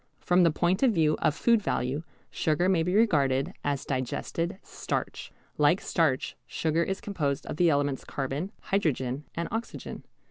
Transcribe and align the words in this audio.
From 0.19 0.41
the 0.41 0.49
point 0.49 0.81
of 0.81 0.93
view 0.95 1.15
of 1.21 1.35
food 1.35 1.61
value 1.61 2.01
sugar 2.31 2.67
may 2.67 2.81
be 2.81 2.95
regarded 2.95 3.53
as 3.63 3.85
digested 3.85 4.57
starch. 4.63 5.31
Like 5.59 5.79
starch, 5.79 6.35
sugar 6.47 6.81
is 6.81 6.99
composed 7.01 7.45
of 7.45 7.57
the 7.57 7.69
elements 7.69 8.03
carbon, 8.03 8.51
hydrogen, 8.61 9.25
and 9.35 9.47
oxygen. 9.51 10.03